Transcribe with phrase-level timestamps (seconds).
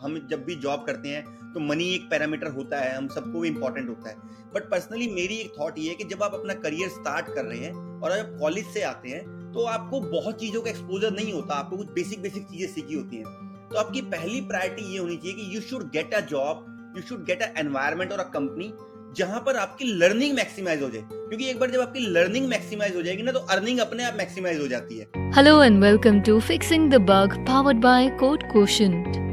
[0.00, 3.48] हम जब भी जॉब करते हैं तो मनी एक पैरामीटर होता है, हम सबको भी
[3.48, 4.16] इंपॉर्टेंट होता है।
[4.54, 7.58] बट पर्सनली मेरी एक थॉट ये है कि जब आप अपना करियर स्टार्ट कर रहे
[7.58, 9.22] हैं और आप कॉलेज से आते हैं
[9.52, 13.16] तो आपको बहुत चीज़ों का एक्सपोजर नहीं होता, आपको कुछ बेसिक बेसिक चीज़ें सीखी होती
[13.16, 13.24] हैं।
[13.70, 17.24] तो आपकी पहली प्रायोरिटी ये होनी चाहिए कि you should get a job you should
[17.24, 18.72] get a environment और अ कंपनी
[19.16, 23.02] जहाँ पर आपकी लर्निंग मैक्सिमाइज हो जाए। क्योंकि एक बार जब आपकी लर्निंग मैक्सिमाइज हो
[23.02, 26.90] जाएगी ना तो अर्निंग अपने आप मैक्सिमाइज हो जाती है। Hello and welcome to fixing
[26.90, 29.26] the bug powered by Code Quotient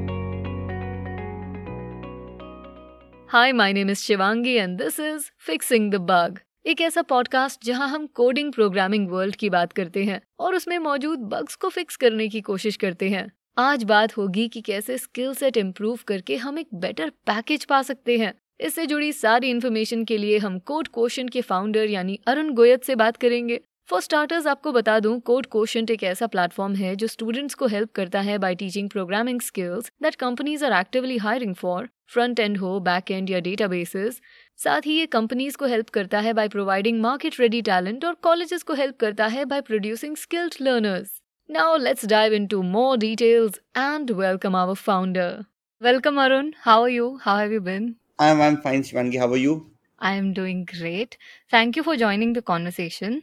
[3.35, 7.87] hi my name is Shivangi and this is fixing the bug एक ऐसा पॉडकास्ट जहाँ
[7.89, 12.27] हम कोडिंग प्रोग्रामिंग वर्ल्ड की बात करते हैं और उसमें मौजूद बग्स को फिक्स करने
[12.27, 16.67] की कोशिश करते हैं। आज बात होगी कि कैसे स्किल सेट इम्प्रूव करके हम एक
[16.73, 21.41] बेटर पैकेज पा सकते हैं। इससे जुड़ी सारी इन्फॉर्मेशन के लिए हम कोड कोशन के
[21.41, 26.03] फाउंडर यानी अरुण गोयत से बात करेंगे। फॉर स्टार्टर्स आपको बता दूँ कोड कोशन एक
[26.03, 30.63] ऐसा प्लेटफॉर्म है जो स्टूडेंट्स को हेल्प करता है by teaching programming skills that companies
[30.65, 34.19] are actively hiring for front end हो बैक एंड या डेटाबेसेस
[34.59, 38.63] साथ ही ये कंपनीज़ को हेल्प करता है by providing market ready talent और कॉलेजेस
[38.63, 41.11] को हेल्प करता है by producing skilled learners
[41.49, 45.37] now let's dive into more details and welcome our founder
[45.81, 49.17] welcome Arun how are you how have you been I'm I'm fine, Shivangi.
[49.19, 49.53] How are you?
[50.01, 51.17] I am doing great.
[51.51, 53.17] Thank you for joining the conversation.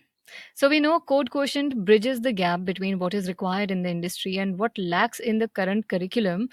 [0.54, 4.36] So, we know Code Quotient bridges the gap between what is required in the industry
[4.38, 6.48] and what lacks in the current curriculum.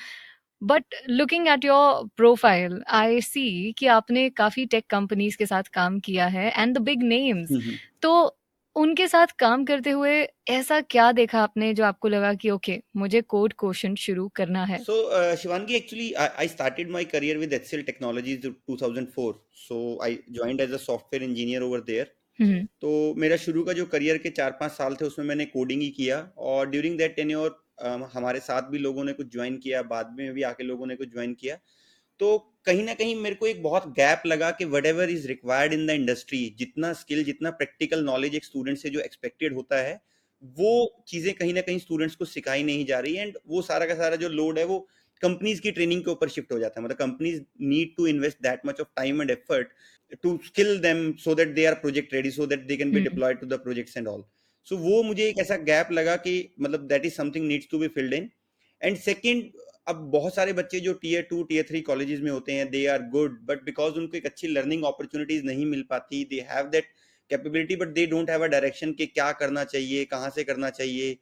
[0.62, 6.00] But looking at your profile, I see कि आपने काफ़ी tech companies के साथ काम
[6.00, 7.50] किया है and the big names
[8.02, 8.12] तो
[8.76, 10.12] उनके साथ काम करते हुए
[10.50, 14.78] ऐसा क्या देखा आपने जो आपको लगा कि ओके मुझे कोड क्वेश्चन शुरू करना है?
[14.84, 19.34] So Shivangi actually I started my career with HCL Technologies 2004
[19.68, 24.18] so I joined as a software engineer over there तो मेरा शुरू का जो करियर
[24.18, 27.58] के चार पाँच साल थे, उसमें मैंने कोडिंग ही किया और ड्यूरिंग दैट टेन्योर
[28.14, 31.12] हमारे साथ भी लोगों ने कुछ ज्वाइन किया, बाद में भी आके लोगों ने कुछ
[31.12, 31.58] ज्वाइन किया।
[32.20, 35.86] तो कहीं ना कहीं मेरे को एक बहुत गैप लगा कि whatever is required in
[35.88, 40.00] the industry जितना स्किल जितना प्रैक्टिकल नॉलेज एक स्टूडेंट से जो एक्सपेक्टेड होता है,
[40.44, 43.96] वो चीज़ें कहीं ना कहीं स्टूडेंट्स को सिखाई नहीं जा रही एंड वो सारा का
[43.96, 44.88] सारा जो लोड है, वो
[45.22, 48.62] कंपनीज़ की ट्रेनिंग के ऊपर शिफ्ट हो जाता है। मतलब companies need to invest that
[48.66, 49.70] much of time and effort
[50.24, 53.40] to skill them so that they are project ready so that they can be deployed
[53.40, 54.24] to the projects and all
[54.64, 57.88] so वो मुझे एक ऐसा gap लगा कि मतलब that is something needs to be
[57.88, 58.30] filled in
[58.84, 59.52] and second
[59.88, 63.02] अब बहुत सारे बच्चे जो tier two tier three colleges में होते हैं they are
[63.02, 66.86] good but because उनको एक अच्छी लर्निंग अपॉर्चुनिटीज़ नहीं मिल पाती they have that
[67.30, 71.18] capability but they don't have a direction कि क्या करना चाहिए कहाँ से करना चाहिए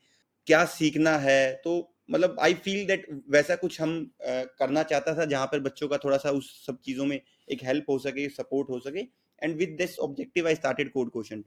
[0.48, 5.25] क्या सीखना है। तो मतलब आई फील दैट वैसा कुछ हम uh, करना चाहता था
[5.25, 8.69] जहाँ पर बच्चों का थोड़ा सा उस सब चीज़ों में एक हेल्प हो सके सपोर्ट
[8.69, 9.06] हो सके
[9.41, 11.44] and with this objective I started Code Quotient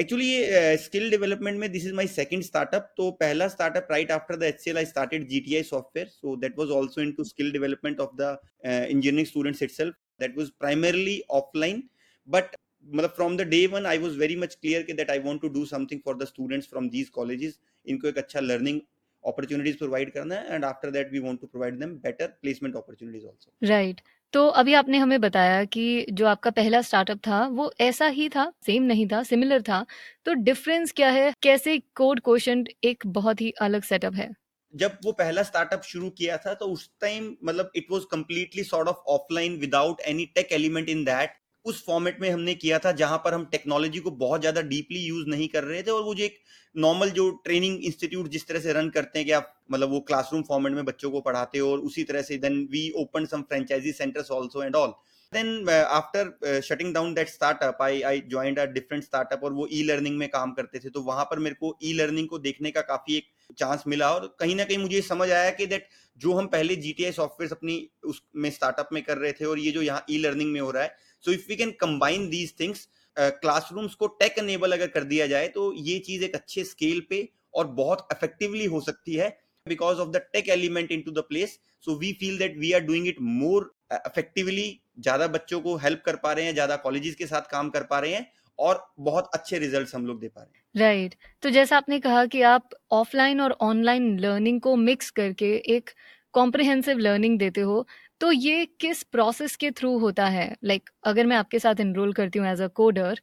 [0.00, 4.36] actually ये स्किल डेवलपमेंट में this is my second startup तो पहला startup right after
[4.36, 8.36] the HCL I started GTI software so that was also into skill development of the
[8.64, 11.82] engineering students itself that was primarily offline
[12.28, 15.40] but मतलब from the day one I was very much clear कि that I want
[15.42, 18.80] to do something for the students from these colleges इनको एक अच्छा learning
[19.24, 20.54] opportunities provide करना है.
[20.54, 24.00] And after that we want to provide them better placement opportunities also right
[24.34, 28.52] तो अभी आपने हमें बताया कि जो आपका पहला स्टार्टअप था, वो ऐसा ही था
[28.66, 29.84] सेम नहीं था सिमिलर था।
[30.26, 31.32] तो डिफरेंस क्या है?
[31.42, 34.28] कैसे कोड क्वेश्चन एक बहुत ही अलग सेटअप है?
[34.74, 38.88] जब वो पहला स्टार्टअप शुरू किया था तो उस टाइम मतलब it was completely sort
[38.88, 43.18] of offline without any tech element in that उस फॉर्मेट में हमने किया था जहाँ
[43.18, 46.24] पर हम टेक्नोलॉजी को बहुत ज़्यादा डीपली यूज़ नहीं कर रहे थे और वो जो
[46.24, 46.38] एक
[46.74, 50.42] नॉर्मल जो ट्रेनिंग इंस्टीट्यूट जिस तरह से रन करते हैं कि आप मतलब वो क्लासरूम
[50.42, 53.92] फॉर्मेट में बच्चों को पढ़ाते हो और उसी तरह से then we open some franchisee
[53.92, 54.94] centres also and all
[55.32, 59.82] then after shutting down that startup I I joined a different startup और वो ई
[59.82, 62.38] e लर्निंग में काम करते थे। तो वहाँ पर मेरे को ई e लर्निंग को
[62.38, 65.88] देखने का काफ़ी एक चांस मिला और कहीं ना कहीं मुझे समझ आया कि दैट
[66.20, 69.82] जो हम पहले जीटीआई सॉफ्टवेयर अपनी उसमें स्टार्टअप में कर रहे थे और ये जो
[69.82, 73.94] यहाँ ई लर्निंग में हो रहा है so if we can combine these things classrooms
[73.94, 77.66] को टेक एनेबल अगर कर दिया जाए तो ये चीज़ एक अच्छे स्केल पे और
[77.74, 79.28] बहुत इफेक्टिवली हो सकती है
[79.66, 83.06] because of the tech element into the place so we feel that we are doing
[83.08, 84.68] it more effectively
[85.00, 87.98] ज़्यादा बच्चों को हेल्प कर पा रहे हैं, ज़्यादा कॉलेजेस के साथ काम कर पा
[87.98, 88.26] रहे हैं
[88.58, 91.42] और बहुत अच्छे रिज़ल्ट हम लोग दे पा रहे हैं। Right right.
[91.42, 95.90] तो जैसा आपने कहा कि आप ऑफलाइन और ऑनलाइन लर्निंग को मिक्स करके एक
[96.34, 97.86] कॉम्प्रिहेंसिव लर्निंग देते हो
[98.20, 100.46] तो ये किस प्रोसेस के थ्रू होता है?
[100.64, 103.20] लाइक like, अगर मैं आपके साथ इनरोल करती हूँ एज अ कोडर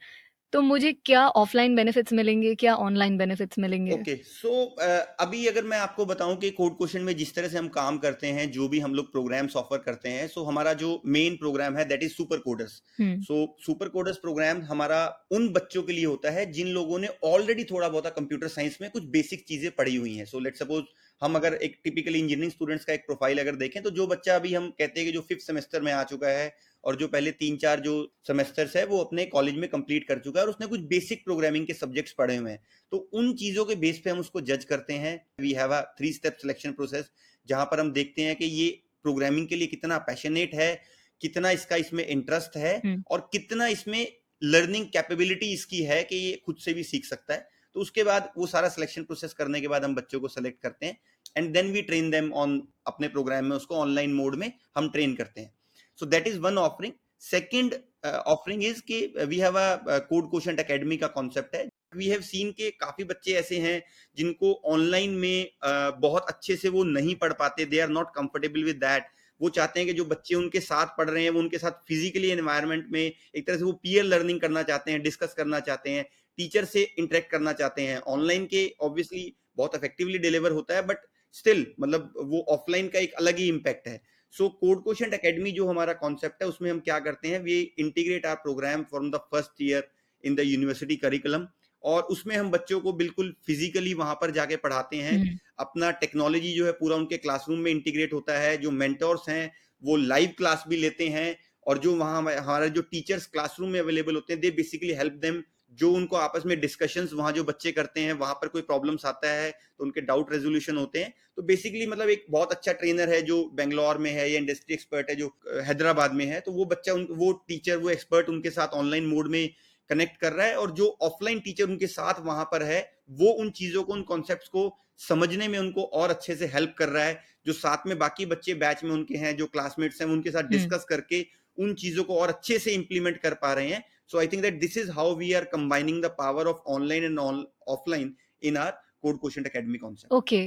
[0.53, 3.91] तो मुझे क्या ऑफलाइन बेनिफिट्स मिलेंगे क्या ऑनलाइन बेनिफिट्स मिलेंगे?
[3.91, 4.81] ओके okay, सो so,
[5.19, 8.27] अभी अगर मैं आपको बताऊँ कि कोड क्वेश्चन में जिस तरह से हम काम करते
[8.27, 11.77] हैं जो भी हम लोग प्रोग्राम ऑफ़र करते हैं सो so हमारा जो मेन प्रोग्राम
[11.77, 12.81] है that is super coders
[13.21, 14.99] so super coders program हमारा
[15.31, 18.89] उन बच्चों के लिए होता है जिन लोगों ने ऑलरेडी थोड़ा बहुत कंप्यूटर साइंस में
[18.89, 20.85] कुछ बेसिक चीज़ें पढ़ी हुई हैं। सो लेट सपोज़
[21.21, 24.53] हम अगर एक टिपिकली इंजीनियरिंग स्टूडेंट्स का एक प्रोफ़ाइल अगर देखें तो जो बच्चा अभी
[24.53, 26.47] हम कहते हैं कि जो फिफ्थ सेमेस्टर में आ चुका है
[26.83, 27.93] और जो पहले तीन चार जो
[28.27, 31.65] सेमेस्टर्स है वो अपने कॉलेज में कंप्लीट कर चुका है और उसने कुछ बेसिक प्रोग्रामिंग
[31.67, 34.93] के सब्जेक्ट्स पढ़े हुए हैं। तो उन चीज़ों के बेस पे हम उसको जज करते
[34.95, 37.11] हैं। We have a three step selection process
[37.47, 38.69] जहाँ पर हम देखते हैं कि ये
[39.03, 40.73] प्रोग्रामिंग के लिए कितना पैशनेट है
[41.21, 44.05] कितना इसका इसमें इंटरेस्ट है हम्म। और कितना इसमें
[44.41, 48.31] लर्निंग कैपेबिलिटी इसकी है कि ये खुद से भी सीख सकता है। तो उसके बाद
[48.37, 50.97] वो सारा सिलेक्शन प्रोसेस करने के बाद हम बच्चों को सेलेक्ट करते हैं।
[51.37, 55.15] And then we train them on अपने प्रोग्राम में उसको ऑनलाइन मोड में हम ट्रेन
[55.15, 55.53] करते हैं।
[56.01, 57.73] So that is one offering second
[58.05, 62.51] offering is कि we have a Code Quotient academy का कॉन्सेप्ट है। वी हैव सीन
[62.51, 63.81] के काफ़ी बच्चे ऐसे हैं
[64.17, 68.63] जिनको ऑनलाइन में uh, बहुत अच्छे से वो नहीं पढ़ पाते। They are not comfortable
[68.63, 69.03] with that
[69.41, 72.29] वो चाहते हैं कि जो बच्चे उनके साथ पढ़ रहे हैं वो उनके साथ फिजिकली
[72.29, 76.05] एनवायरनमेंट में एक तरह से वो पीयर लर्निंग करना चाहते हैं डिस्कस करना चाहते हैं
[76.37, 81.05] टीचर से इंटरेक्ट करना चाहते हैं। ऑनलाइन के ऑब्वियसली बहुत इफेक्टिवली डिलीवर होता है बट
[81.35, 84.01] स्टिल मतलब वो ऑफलाइन का एक अलग ही इम्पैक्ट है।
[84.33, 87.39] सो कोड क्वेश्चन अकेडमी जो हमारा कॉन्सेप्ट है उसमें हम क्या करते हैं?
[87.39, 89.89] We integrate our program from the first year
[90.23, 91.47] in the university curriculum
[91.83, 96.53] और उसमें हम बच्चों को बिल्कुल फिजिकली वहाँ पर जाके पढ़ाते हैं। हम्म। अपना टेक्नोलॉजी
[96.53, 99.51] जो है पूरा उनके क्लासरूम में इंटीग्रेट होता है। जो मेंटोर्स हैं
[99.83, 101.37] वो लाइव क्लास भी लेते हैं
[101.67, 105.41] और जो वहाँ हमारे जो टीचर्स क्लासरूम में अवेलेबल होते हैं दे बेसिकली हेल्प देम
[105.79, 109.29] जो उनको आपस में डिस्कशन वहाँ जो बच्चे करते हैं वहाँ पर कोई प्रॉब्लम्स आता
[109.31, 113.21] है तो उनके डाउट रेजोल्यूशन होते हैं तो बेसिकली मतलब एक बहुत अच्छा ट्रेनर है
[113.23, 115.31] जो बेंगलोर में है या इंडस्ट्री एक्सपर्ट है जो
[115.61, 119.27] हैदराबाद में है तो वो बच्चा उन वो टीचर वो एक्सपर्ट उनके साथ ऑनलाइन मोड
[119.27, 119.47] में
[119.89, 122.81] कनेक्ट कर रहा है और जो ऑफलाइन टीचर उनके साथ वहाँ पर है
[123.13, 124.69] वो उन चीज़ों को उन कॉन्सेप्ट को
[124.99, 128.53] समझने में उनको और अच्छे से हेल्प कर रहा है जो साथ में बाकी बच्चे
[128.55, 131.25] बैच में उनके हैं जो क्लासमेट्स हैं उनके साथ डिस्कस हम्म। करके
[131.57, 133.83] उन चीज़ों को और अच्छे से इंप्लीमेंट कर पा रहे हैं
[134.13, 137.19] So I think that this is how we are combining the power of online and
[137.19, 138.73] all offline in our
[139.03, 139.43] Code Quotient
[139.77, 140.39] concept okay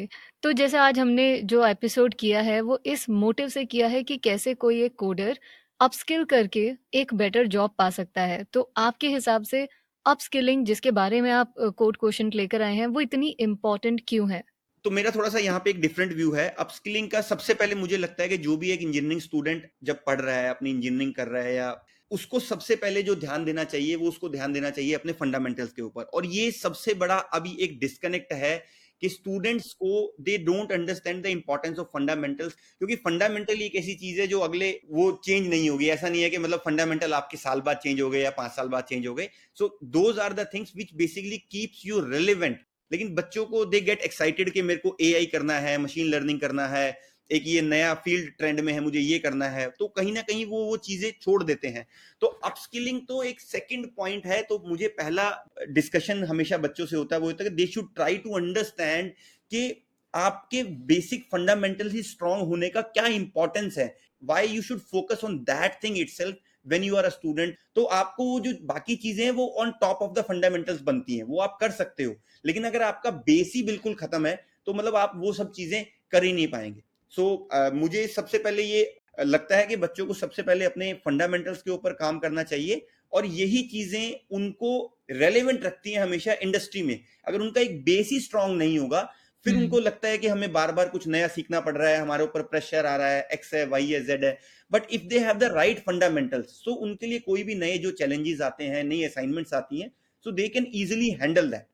[0.43, 4.17] तो जैसे आज हमने जो एपिसोड किया है वो इस मोटिव से किया है कि
[4.17, 5.39] कैसे कोई एक कोडर
[5.81, 9.67] अपस्किल करके एक बेटर जॉब पा सकता है। तो आपके हिसाब से
[10.07, 14.43] अपस्किलिंग जिसके बारे में आप कोड क्वेश्चन लेकर आए हैं वो इतनी इम्पोर्टेंट क्यों है?
[14.85, 17.97] तो मेरा थोड़ा सा यहाँ पे एक डिफरेंट व्यू है। अपस्किलिंग का सबसे पहले मुझे
[17.97, 21.29] लगता है कि जो भी एक इंजीनियरिंग स्टूडेंट जब पढ़ रहा है अपनी इंजीनियरिंग कर
[21.29, 21.71] रहा है या
[22.15, 25.83] उसको सबसे पहले जो ध्यान देना चाहिए, वो उसको ध्यान देना चाहिए अपने फंडामेंटल्स के
[25.83, 28.57] ऊपर। और ये सबसे बड़ा अभी एक डिस्कनेक्ट है
[29.03, 34.21] कि स्टूडेंट्स को they don't understand the importance of fundamentals क्योंकि फंडामेंटल एक ऐसी चीज़
[34.21, 37.61] है जो अगले वो चेंज नहीं होगी। ऐसा नहीं है कि मतलब फंडामेंटल आपके साल
[37.61, 39.29] बाद चेंज हो गए या पाँच साल बाद चेंज हो गए।
[39.59, 44.01] So those are the things which basically keeps you relevant लेकिन बच्चों को दे गेट
[44.03, 46.87] एक्साइटेड कि मेरे को एआई करना है मशीन लर्निंग करना है
[47.31, 50.45] एक ये नया फ़ील्ड ट्रेंड में है, मुझे ये करना है तो कहीं ना कहीं
[50.47, 51.87] वो वो चीज़ें छोड़ देते हैं।
[52.23, 55.31] तो अपस्किलिंग तो एक सेकंड पॉइंट है तो मुझे पहला
[55.71, 59.11] डिस्कशन हमेशा बच्चों से होता है, वो होता है कि they should try to understand
[59.53, 59.83] कि
[60.15, 65.39] आपके बेसिक फंडामेंटल ही स्ट्रांग होने का क्या इंपॉर्टेंस है। Why you should focus on
[65.45, 66.37] that thing itself
[66.67, 70.03] when you are a student तो आपको वो जो बाकी चीज़ें हैं, वो on top
[70.03, 73.63] of the fundamentals बनती हैं, वो आप कर सकते हो। लेकिन अगर आपका बेस ही
[73.63, 76.83] बिल्कुल खत्म है तो मतलब आप वो सब चीज़ें कर ही नहीं पाएँगे।
[77.17, 80.93] सो so, uh, मुझे सबसे पहले ये लगता है कि बच्चों को सबसे पहले अपने
[81.05, 84.71] फंडामेंटल्स के ऊपर काम करना चाहिए और यही चीज़ें उनको
[85.11, 89.03] रेलेवेंट रखती हैं हमेशा इंडस्ट्री में। अगर उनका एक बेस ही स्ट्रांग नहीं होगा
[89.47, 92.25] फिर उनको लगता है कि हमें बार बार कुछ नया सीखना पड़ रहा है हमारे
[92.25, 94.39] ऊपर प्रेशर आ रहा है एक्स है वाई है जेड है।
[94.71, 98.41] But if they have the right fundamentals तो उनके लिए कोई भी नए जो चैलेंजेस
[98.41, 99.91] आते हैं नई असाइनमेंट्स आती हैं
[100.27, 101.67] so they can easily handle that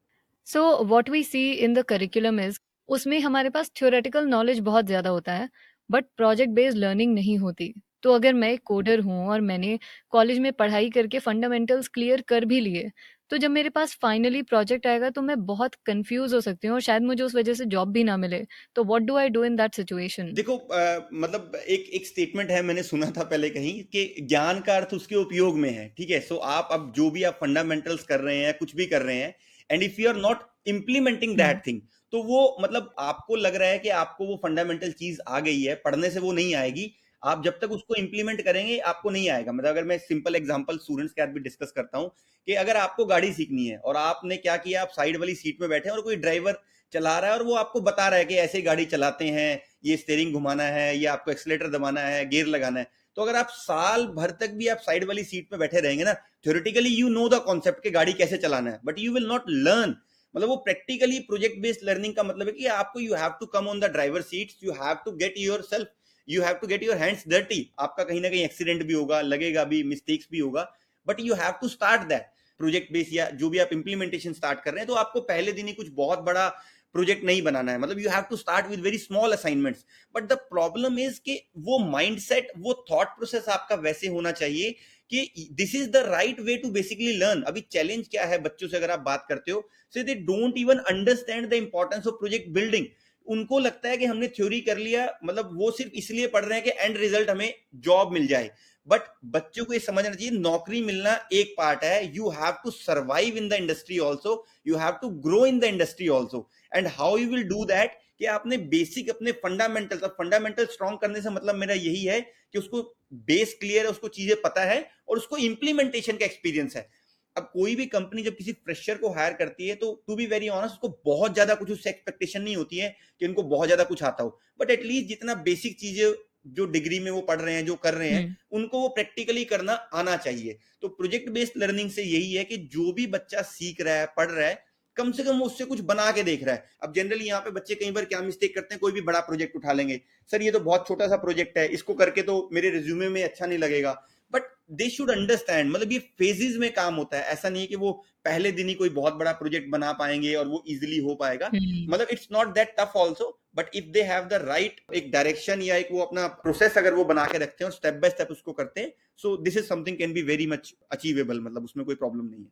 [0.46, 2.58] so what we see in the curriculum is
[2.90, 5.48] उसमें हमारे पास थ्योरेटिकल नॉलेज बहुत ज़्यादा होता है
[5.90, 9.78] बट प्रोजेक्ट बेस्ड लर्निंग नहीं होती। तो अगर मैं एक कोडर हूँ और मैंने
[10.12, 12.90] कॉलेज में पढ़ाई करके फंडामेंटल्स क्लियर कर भी लिए
[13.30, 16.80] तो जब मेरे पास फाइनली प्रोजेक्ट आएगा तो मैं बहुत कंफ्यूज हो सकती हूँ और
[16.80, 18.42] शायद मुझे उस वजह से जॉब भी ना मिले।
[18.76, 22.62] तो what do I do in that situation देखो आ, मतलब एक एक स्टेटमेंट है
[22.62, 26.20] मैंने सुना था पहले कहीं कि ज्ञान का अर्थ उसके उपयोग में है ठीक है?
[26.20, 29.34] सो आप अब जो भी आप फंडामेंटल्स कर रहे हैं कुछ भी कर रहे हैं
[29.70, 31.80] and if you are not implementing that thing
[32.12, 35.74] तो वो मतलब आपको लग रहा है कि आपको वो फंडामेंटल चीज़ आ गई है,
[35.74, 39.68] पढ़ने से वो नहीं आएगी। आप जब तक उसको इंप्लीमेंट करेंगे, आपको नहीं आएगा। मतलब
[39.68, 42.10] अगर मैं सिंपल एग्जांपल स्टूडेंट्स के साथ भी डिस्कस करता हूँ
[42.48, 45.68] कि अगर आपको गाड़ी सीखनी है और आपने क्या किया, आप साइड वाली सीट में
[45.70, 46.60] बैठे और कोई ड्राइवर
[46.92, 49.96] चला रहा है और वो आपको बता रहा है कि ऐसे गाड़ी चलाते हैं, ये
[49.96, 52.86] स्टेयरिंग घुमाना है, या आपको एक्सलेटर दबाना है गियर लगाना है।
[53.16, 56.12] तो अगर आप साल भर तक भी आप साइड वाली सीट पे बैठे रहेंगे ना
[56.44, 59.94] theoretically you know the concept के गाड़ी कैसे चलाना है but you will not learn
[60.34, 63.68] मतलब वो प्रैक्टिकली प्रोजेक्ट बेस्ड लर्निंग का मतलब है कि आपको you have to come
[63.68, 65.88] on the driver seat you have to get yourself
[66.28, 69.64] you have to get your hands dirty आपका कहीं ना कहीं एक्सीडेंट भी होगा, लगेगा
[69.64, 70.70] भी मिस्टेक्स भी होगा
[71.06, 72.26] but you have to start that
[72.60, 75.66] project base या जो भी आप इंप्लीमेंटेशन स्टार्ट कर रहे हैं तो आपको पहले दिन
[75.66, 76.48] ही कुछ बहुत बड़ा
[76.94, 79.84] प्रोजेक्ट नहीं बनाना है। मतलब you have to start with very small assignments
[80.14, 84.74] but the problem is कि वो माइंडसेट वो थॉट प्रोसेस आपका वैसे होना चाहिए
[85.10, 88.76] कि this is the right way to basically learn अभी चैलेंज क्या है बच्चों से
[88.76, 89.68] अगर आप बात करते हो?
[89.94, 92.86] So they don't even understand the importance of project building
[93.26, 96.64] उनको लगता है कि हमने थ्योरी कर लिया मतलब वो सिर्फ़ इसलिए पढ़ रहे हैं
[96.64, 98.50] कि एंड रिज़ल्ट हमें जॉब मिल जाए।
[98.90, 103.36] बट बच्चों को ये समझना चाहिए, नौकरी मिलना एक पार्ट है। You have to survive
[103.36, 107.28] in the industry also you have to grow in the industry also and how you
[107.30, 112.04] will do that कि आपने बेसिक अपने फंडामेंटल फंडामेंटल स्ट्रॉन्ग करने से मतलब मेरा यही
[112.04, 112.82] है कि उसको
[113.26, 116.88] बेस क्लियर है, उसको चीज़ें पता है और उसको इंप्लीमेंटेशन का एक्सपीरियंस है।
[117.36, 120.48] अब कोई भी कंपनी जब किसी फ्रेशर को हायर करती है तो टू बी वेरी
[120.50, 124.02] ऑनेस्ट उसको बहुत ज़्यादा कुछ उससे एक्सपेक्टेशन नहीं होती है कि उनको बहुत ज़्यादा कुछ
[124.02, 126.12] आता हो। बट एटलीस्ट जितना बेसिक चीज़ें
[126.44, 129.44] जो डिग्री में वो पढ़ रहे हैं जो कर रहे हैं हम्म। उनको वो प्रैक्टिकली
[129.44, 133.80] करना आना चाहिए। तो प्रोजेक्ट बेस्ड लर्निंग से यही है कि जो भी बच्चा सीख
[133.80, 134.62] रहा है पढ़ रहा है
[134.96, 137.50] कम से कम वो उससे कुछ बना के देख रहा है। अब जनरली यहाँ पे
[137.50, 140.50] बच्चे कई बार क्या मिस्टेक करते हैं कोई भी बड़ा प्रोजेक्ट उठा लेंगे। सर ये
[140.50, 143.92] तो बहुत छोटा सा प्रोजेक्ट है इसको करके तो मेरे रिज्यूमे में अच्छा नहीं लगेगा।
[144.32, 147.76] बट दे शुड अंडरस्टैंड मतलब ये फेजेस में काम होता है। ऐसा नहीं है कि
[147.76, 147.92] वो
[148.24, 151.92] पहले दिन ही कोई बहुत बड़ा प्रोजेक्ट बना पाएँगे और वो इजिली हो पाएगा। हम्म।
[151.92, 155.76] मतलब it's not that tough also but if they have the right एक डायरेक्शन या
[155.76, 158.52] एक वो अपना प्रोसेस अगर वो बना के रखते हैं और स्टेप बाय स्टेप उसको
[158.52, 162.24] करते हैं so this is something can be very much achievable मतलब उसमें कोई प्रॉब्लम
[162.24, 162.50] नहीं है।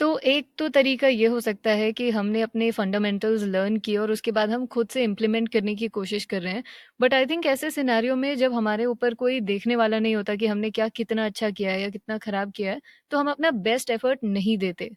[0.00, 4.10] तो एक तो तरीका ये हो सकता है कि हमने अपने फंडामेंटल्स लर्न किए और
[4.12, 6.62] उसके बाद हम खुद से इम्प्लीमेंट करने की कोशिश कर रहे हैं।
[7.00, 10.46] बट आई थिंक ऐसे सिनेरियो में जब हमारे ऊपर कोई देखने वाला नहीं होता कि
[10.46, 13.90] हमने क्या कितना अच्छा किया है या कितना खराब किया है तो हम अपना बेस्ट
[13.90, 14.90] एफर्ट नहीं देते।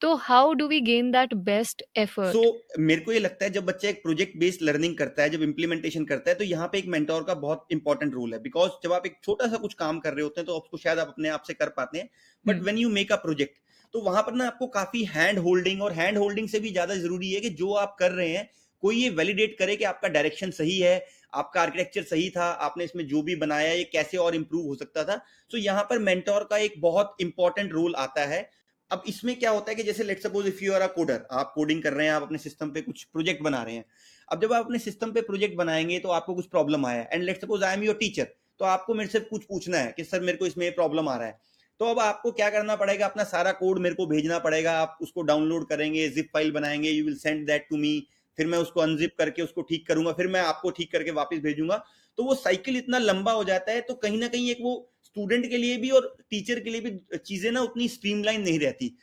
[0.00, 3.64] तो how do we gain that best effort so मेरे को ये लगता है जब
[3.66, 6.86] बच्चा एक प्रोजेक्ट बेस्ड लर्निंग करता है जब इम्प्लीमेंटेशन करता है तो यहाँ पे एक
[6.88, 10.12] मेंटोर का बहुत इंपॉर्टेंट रोल है। बिकॉज़ जब आप एक छोटा सा कुछ काम कर
[10.12, 12.08] रहे होते हैं तो आपको शायद आप अपने आप से कर पाते हैं।
[12.46, 13.58] But when you make a project
[13.96, 17.30] तो वहाँ पर ना आपको काफ़ी हैंड होल्डिंग और हैंड होल्डिंग से भी ज़्यादा ज़रूरी
[17.32, 18.48] है कि जो आप कर रहे हैं,
[18.82, 23.06] कोई ये वैलिडेट करे कि आपका डायरेक्शन सही है, आपका आर्किटेक्चर सही था, आपने इसमें
[23.08, 25.16] जो भी बनाया, ये कैसे और इम्प्रूव हो सकता था।
[25.50, 28.48] तो यहाँ पर मेंटोर का एक बहुत इंपॉर्टेंट रोल आता है।
[28.90, 31.52] अब इसमें क्या होता है कि जैसे let suppose if you are a coder आप
[31.54, 33.84] कोडिंग कर रहे हैं, आप अपने सिस्टम पे कुछ प्रोजेक्ट बना रहे हैं।
[34.28, 37.40] अब जब आप अपने सिस्टम पे प्रोजेक्ट बनाएँगे तो आपको कुछ प्रॉब्लम आया and let
[37.40, 38.28] suppose I am your teacher
[38.60, 41.26] तो आपको मेरे से कुछ पूछना है कि, सर, मेरे को इसमें प्रॉब्लम आ रहा
[41.26, 41.38] है।
[41.80, 43.06] तो अब आपको क्या करना पड़ेगा?
[43.06, 47.04] अपना सारा कोड मेरे को भेजना पड़ेगा। आप उसको डाउनलोड करेंगे जिप फ़ाइल बनाएँगे you
[47.04, 48.06] will send that to me
[48.38, 51.76] फिर मैं उसको अनजिप करके उसको ठीक करूँगा। फिर मैं आपको ठीक करके वापस भेजूँगा।
[52.18, 54.72] तो वो साइकिल इतना लंबा हो जाता है तो कहीं ना कहीं एक वो
[55.04, 58.96] स्टूडेंट के लिए भी और टीचर के लिए भी चीज़ें ना उतनी स्ट्रीमलाइन नहीं रहती।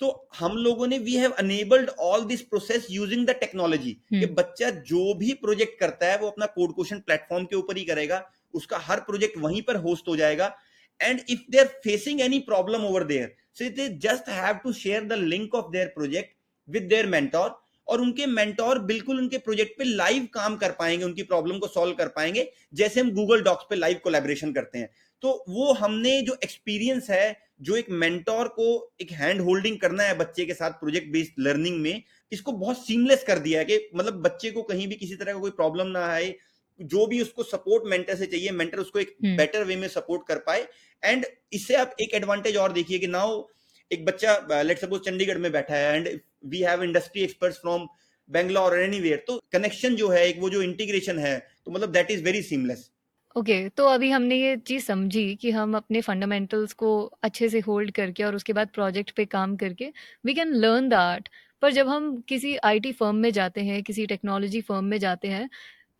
[0.00, 4.70] तो हम लोगों ने we have enabled all this process using the technology कि बच्चा
[4.86, 8.22] जो भी प्रोजेक्ट करता है वो अपना कोड क्वेश्चन प्लेटफॉर्म के ऊपर ही करेगा।
[8.54, 10.54] उसका हर प्रोजेक्ट वहीं पर होस्ट हो जाएगा।
[11.00, 15.16] And if they're facing any problem over there, so they just have to share the
[15.16, 16.34] link of their project
[16.68, 17.48] with their mentor
[17.88, 21.94] और उनके मेंटोर बिल्कुल उनके प्रोजेक्ट पे लाइव काम कर पाएँगे, उनकी प्रॉब्लम को सॉल्व
[21.96, 24.88] कर पाएँगे, जैसे हम गूगल डॉक्स पे लाइव कोलैबोरेशन करते हैं।
[25.22, 28.66] तो वो हमने जो एक्सपीरियंस है, जो एक मेंटोर को
[29.00, 33.24] एक हैंड होल्डिंग करना है बच्चे के साथ प्रोजेक्ट बेस्ड लर्निंग में, इसको बहुत सीमलेस
[33.26, 36.06] कर दिया है कि मतलब बच्चे को कहीं भी किसी तरह का कोई प्रॉब्लम ना
[36.06, 36.34] आए
[36.80, 40.38] जो भी उसको सपोर्ट मेंटर से चाहिए मेंटर उसको एक बेटर वे में सपोर्ट कर
[40.38, 40.66] पाए।
[41.02, 43.42] एंड इससे आप एक एडवांटेज और देखिए कि नाउ
[43.90, 46.08] एक बच्चा लेट सपोज़ चंडीगढ़ में बैठा है and
[46.46, 47.86] we have industry experts from
[48.28, 52.10] Bangalore और एनीवेयर तो कनेक्शन जो है एक वो जो इंटीग्रेशन है तो मतलब that
[52.10, 52.90] is very seamless
[53.36, 56.92] okay okay, तो अभी हमने ये चीज़ समझी कि हम अपने फंडामेंटल्स को
[57.22, 59.92] अच्छे से होल्ड करके और उसके बाद प्रोजेक्ट पे काम करके
[60.24, 61.28] वी कैन लर्न दैट
[61.62, 65.48] पर जब हम किसी आईटी फर्म में जाते हैं किसी टेक्नोलॉजी फर्म में जाते हैं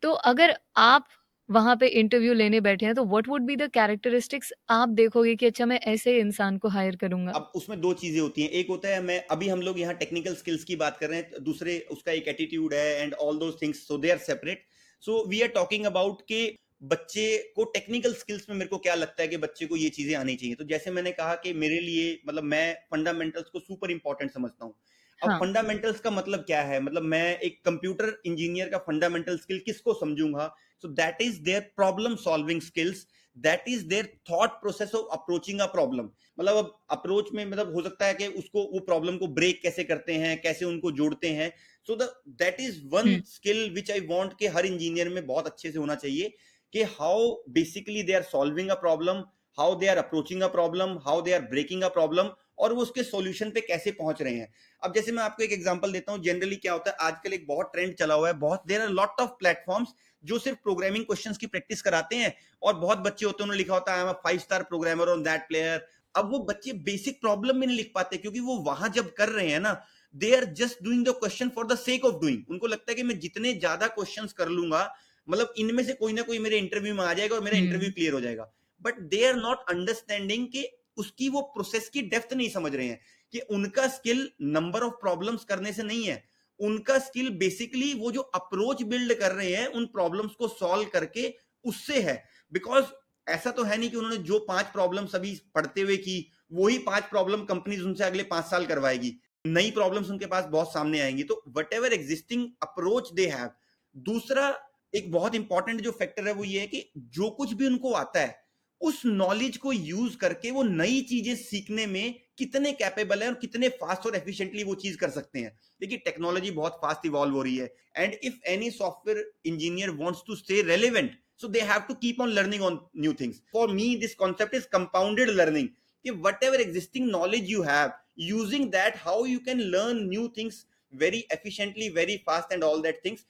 [0.03, 1.07] तो अगर आप
[1.49, 5.45] वहाँ पे इंटरव्यू लेने बैठे हैं तो what would be the characteristics आप देखोगे कि
[5.45, 7.31] अच्छा मैं ऐसे इंसान को हायर करूँगा?
[7.31, 10.35] अब उसमें दो चीज़ें होती हैं। एक होता है, मैं, अभी हम लोग यहाँ टेक्निकल
[10.35, 13.87] स्किल्स की बात कर रहे हैं, दूसरे उसका एक एटीट्यूड है and all those things
[13.87, 14.65] so they are separate
[15.03, 16.45] so we are talking about के
[16.83, 20.15] बच्चे को टेक्निकल स्किल्स में मेरे को क्या लगता है कि बच्चे को ये चीज़ें
[20.15, 24.31] आनी चाहिए। तो जैसे मैंने कहा कि मेरे लिए मतलब मैं फंडामेंटल्स को सुपर इंपॉर्टेंट
[24.31, 24.73] समझता हूँ।
[25.21, 25.39] अब हाँ.
[25.39, 26.79] फंडामेंटल्स का मतलब क्या है?
[26.81, 30.47] मतलब मैं एक कंप्यूटर इंजीनियर का फंडामेंटल स्किल किसको समझूँगा?
[30.83, 33.05] So that is their problem solving skills
[33.37, 36.09] that is their thought process of approaching a problem
[36.39, 39.83] मतलब अब अप्रोच में मतलब हो सकता है कि उसको वो प्रॉब्लम को ब्रेक कैसे
[39.83, 41.51] करते हैं कैसे उनको जोड़ते हैं।
[41.87, 45.77] So that is one skill which I want के हर इंजीनियर में बहुत अच्छे से
[45.79, 46.33] होना चाहिए
[46.73, 49.23] कि how basically they are solving a problem
[49.57, 53.03] how they are approaching a problem how they are breaking a problem और वो उसके
[53.03, 54.47] सॉल्यूशन पे कैसे पहुँच रहे हैं।
[54.81, 57.71] अब जैसे मैं आपको एक एग्जांपल देता हूँ जनरली क्या होता है आजकल एक बहुत
[57.73, 61.47] ट्रेंड चला हुआ है बहुत देर आर लॉट ऑफ़ प्लेटफॉर्म्स जो सिर्फ़ प्रोग्रामिंग क्वेश्चंस की
[61.47, 65.09] प्रैक्टिस कराते हैं और बहुत बच्चे होते हैं उन्होंने लिखा होता है five star programmer
[65.09, 65.85] on that player
[66.15, 69.49] अब वो बच्चे बेसिक प्रॉब्लम में नहीं लिख पाते क्योंकि वो वहाँ जब कर रहे
[69.49, 69.73] हैं ना
[70.15, 73.03] they are just doing the question for the sake of doing उनको लगता है कि
[73.03, 74.81] मैं जितने ज़्यादा क्वेश्चन कर लूँगा
[75.27, 78.13] मतलब इनमें से कोई ना कोई मेरे इंटरव्यू में आ जाएगा और मेरा इंटरव्यू क्लियर
[78.13, 80.63] हो जाएगा। But they are not understanding कि
[80.97, 82.99] उसकी वो प्रोसेस की डेप्थ नहीं समझ रहे हैं
[83.33, 86.23] कि उनका स्किल नंबर ऑफ़ प्रॉब्लम्स करने से नहीं है।
[86.59, 91.33] उनका स्किल बेसिकली वो जो अप्रोच बिल्ड कर रहे हैं, उन प्रॉब्लम्स को सॉल्व करके
[91.65, 92.23] उससे है।
[92.53, 92.85] बिकॉज़
[93.27, 97.03] ऐसा तो है नहीं कि उन्होंने जो पाँच प्रॉब्लम अभी पढ़ते हुए की, वही पाँच
[97.03, 99.13] प्रॉब्लम कंपनीज़ उनसे अगले पाँच साल करवाएगी।
[99.47, 103.49] नई प्रॉब्लम्स उनके पास बहुत सामने आएँगी। तो whatever existing approach they have
[103.95, 104.47] दूसरा
[104.95, 108.19] एक बहुत इंपॉर्टेंट जो फैक्टर है वो ये है कि जो कुछ भी उनको आता
[108.19, 108.46] है
[108.81, 113.69] उस नॉलेज को यूज़ करके वो नई चीज़ें सीखने में कितने कैपेबल है और कितने
[113.81, 117.55] फास्ट और एफिशिएंटली वो चीज़ कर सकते हैं। देखिए टेक्नोलॉजी बहुत फास्ट इवॉल्व हो रही
[117.57, 122.21] है and if any software engineer wants to stay relevant so they have to keep
[122.21, 125.69] on learning on new things for me this concept is compounded learning
[126.43, 131.89] whatever existing knowledge you have using that how you can learn new things very efficiently
[131.89, 133.25] very fast and all that things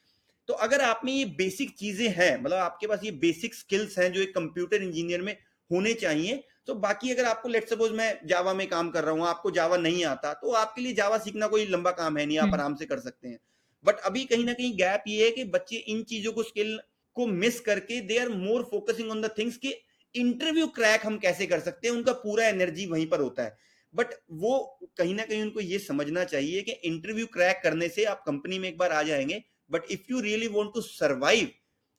[0.49, 4.11] तो अगर आप में ये basic चीज़ें हैं मतलब आपके पास ये बेसिक स्किल्स हैं
[4.13, 5.35] जो एक कंप्यूटर इंजीनियर में
[5.71, 9.27] होने चाहिए तो बाकी अगर आपको लेट सपोज़ मैं जावा में काम कर रहा हूँ
[9.27, 12.43] आपको जावा नहीं आता तो आपके लिए जावा सीखना कोई लंबा काम है नहीं आप
[12.43, 13.39] हम्म। आराम से कर सकते हैं
[13.85, 16.79] बट अभी कहीं ना कहीं गैप ये है कि बच्चे इन चीज़ों को स्किल
[17.17, 19.73] को मिस करके they are more focusing on the things कि
[20.15, 23.57] इंटरव्यू क्रैक हम कैसे कर सकते हैं उनका पूरा एनर्जी वहीं पर होता है
[23.93, 24.57] बट वो
[24.97, 28.67] कहीं ना कहीं उनको ये समझना चाहिए कि इंटरव्यू क्रैक करने से आप कंपनी में
[28.69, 31.51] एक बार आ जाएँगे but if you really want to survive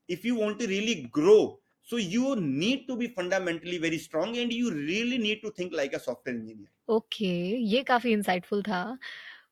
[0.09, 1.41] if you want to really grow
[1.89, 5.95] So you need to be fundamentally very strong and you really need to think like
[5.95, 6.69] a software engineer.
[6.89, 8.99] Okay, ये काफ़ी insightful था।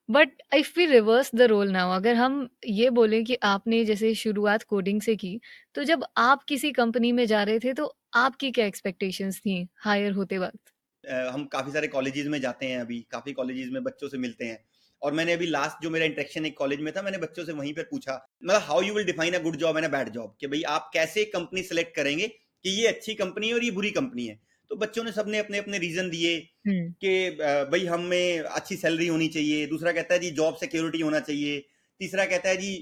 [0.09, 4.63] But if we reverse the role now अगर हम ये बोलें कि आपने जैसे शुरुआत
[4.63, 5.39] कोडिंग से की
[5.75, 10.11] तो जब आप किसी कंपनी में जा रहे थे तो आपकी क्या एक्सपेक्टेशंस थी हायर
[10.13, 10.73] होते वक्त?
[11.03, 14.66] हम काफ़ी सारे कॉलेजेस में जाते हैं अभी काफ़ी कॉलेजेस में बच्चों से मिलते हैं।
[15.01, 17.73] और मैंने अभी लास्ट जो मेरा इंट्रेक्शन एक कॉलेज में था मैंने बच्चों से वहीं
[17.73, 18.13] पर पूछा
[18.43, 20.89] मतलब how you will define a good job and a bad job कि भाई आप
[20.93, 24.39] कैसे कंपनी सेलेक्ट करेंगे कि ये अच्छी कंपनी है और ये बुरी कंपनी है?
[24.71, 26.35] तो बच्चों ने सबने अपने अपने रीजन दिए
[26.67, 27.29] हम्म। कि
[27.71, 31.59] भाई हमें अच्छी सैलरी होनी चाहिए। दूसरा कहता है जी जॉब सिक्योरिटी होना चाहिए।
[32.01, 32.73] तीसरा कहता है जी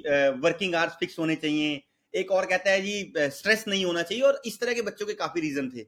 [0.41, 1.82] वर्किंग आवर्स फिक्स होने चाहिए।
[2.13, 5.13] एक और कहता है जी स्ट्रेस नहीं होना चाहिए और इस तरह के बच्चों के
[5.13, 5.84] काफ़ी रीजन थे।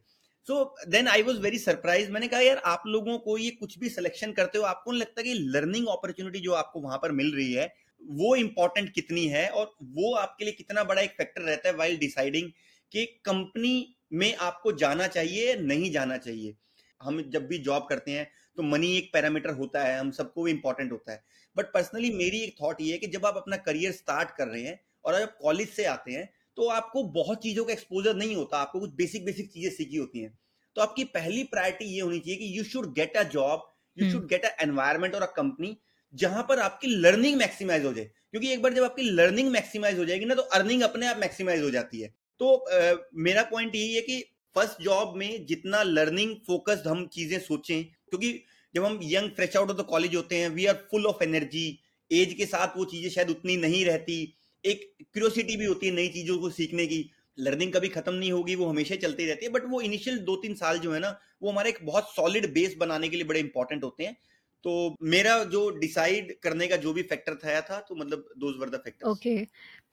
[0.48, 3.90] So then I was very surprise मैंने कहा, यार, आप लोगों को ये कुछ भी
[3.90, 7.54] सिलेक्शन करते हो, आपको नहीं लगता कि लर्निंग अपॉर्चुनिटी जो आपको वहाँ पर मिल रही
[7.54, 7.66] है,
[8.02, 9.48] वो इंपॉर्टेंट कितनी है?
[9.50, 12.50] और वो आपके लिए कितना बड़ा एक फैक्टर रहता है वाइल डिसाइडिंग
[12.92, 16.56] कि कंपनी में आपको जाना चाहिए नहीं जाना चाहिए?
[17.02, 20.52] हम जब भी जॉब करते हैं तो मनी एक पैरामीटर होता है, हम सबको भी
[20.52, 21.24] इंपॉर्टेंट होता है.
[21.56, 24.64] बट पर्सनली मेरी एक थॉट ये है कि जब आप अपना करियर स्टार्ट कर रहे
[24.64, 28.58] हैं और जब कॉलेज से आते हैं तो आपको बहुत चीज़ों का एक्सपोजर नहीं होता
[28.58, 30.38] आपको कुछ बेसिक बेसिक चीज़ें सीखी होती हैं।
[30.76, 33.68] तो आपकी पहली प्रायोरिटी ये होनी चाहिए कि you should get a job
[33.98, 35.76] you should get a environment और अ कंपनी
[36.14, 40.06] जहाँ पर आपकी लर्निंग मैक्सिमाइज हो जाए। क्योंकि एक बार जब आपकी लर्निंग मैक्सिमाइज हो
[40.06, 43.94] जाएगी ना तो अर्निंग अपने आप मैक्सिमाइज हो जाती है। तो आ, मेरा पॉइंट यही
[43.96, 44.20] है कि
[44.56, 48.32] फ़र्स्ट जॉब में जितना लर्निंग फोकस्ड हम चीज़ें सोचें क्योंकि
[48.76, 51.68] जब हम young fresh out of the college होते हैं we are full of energy
[52.12, 54.18] age के साथ वो चीज़ें शायद उतनी नहीं रहती
[54.64, 57.00] एक क्यूरोसिटी भी होती है नई चीज़ों को सीखने की।
[57.38, 60.54] लर्निंग कभी खत्म नहीं होगी, वो हमेशा चलती रहती है बट वो इनिशियल दो तीन
[60.56, 63.84] साल जो है ना, वो हमारे एक बहुत सॉलिड बेस बनाने के लिए बड़े इंपॉर्टेंट
[63.84, 64.18] होते हैं।
[64.66, 68.82] तो मेरा जो डिसाइड करने का जो भी फैक्टर था था तो मतलब वर द
[68.86, 69.34] फैक्टर्स ओके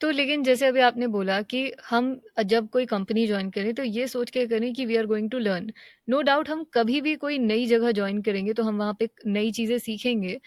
[0.01, 2.07] तो लेकिन जैसे अभी आपने बोला कि हम
[2.45, 5.39] जब कोई कंपनी ज्वाइन करें तो ये सोच के करें कि we are going to
[5.39, 5.73] learn
[6.09, 9.53] no doubt हम कभी भी कोई नई जगह ज्वाइन करेंगे तो हम वहाँ पे नई
[9.53, 10.39] चीज़ें सीखेंगे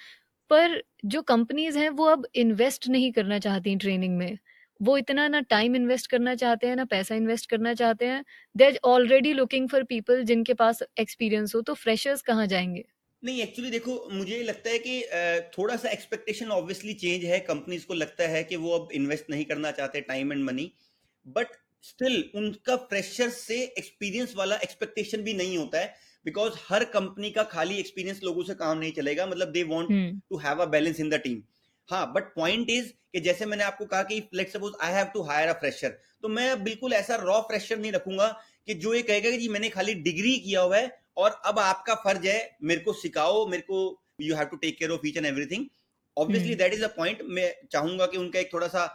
[0.49, 4.37] पर जो कंपनीज़ हैं, वो अब इन्वेस्ट नहीं करना चाहती ट्रेनिंग में।
[4.79, 8.23] वो इतना ना टाइम इन्वेस्ट करना चाहते हैं, ना पैसा इन्वेस्ट करना चाहते हैं।
[8.55, 12.83] They already looking for people जिनके पास एक्सपीरियंस हो तो फ्रेशर्स कहाँ जाएँगे?
[13.23, 15.01] नहीं एक्चुअली देखो, मुझे लगता है कि
[15.57, 19.45] थोड़ा सा एक्सपेक्टेशन ऑब्वियसली चेंज है। कंपनीज़ को लगता है कि वो अब इन्वेस्ट नहीं
[19.45, 20.71] करना चाहते time and money
[21.25, 21.55] but
[21.87, 25.95] still उनका फ्रेशर से एक्सपीरियंस वाला एक्सपेक्टेशन भी नहीं होता है
[26.25, 29.89] बिकॉज़ हर कंपनी का खाली एक्सपीरियंस लोगों से काम नहीं चलेगा मतलब they want
[30.29, 31.41] to have a balance in the team
[31.89, 35.21] हाँ बट पॉइंट इज़ कि जैसे मैंने आपको कहा कि let suppose I have to
[35.23, 38.27] hire a fresher तो मैं बिल्कुल ऐसा रॉ फ्रेशर नहीं रखूँगा
[38.67, 41.95] कि जो ये कहेगा कि जी मैंने खाली डिग्री किया हुआ है और अब आपका
[42.03, 43.79] फ़र्ज़ है मेरे को सिखाओ मेरे को
[44.21, 45.65] you have to take care of each and everything
[46.17, 48.85] obviously that is a point मैं चाहूँगा कि उनका एक थोड़ा सा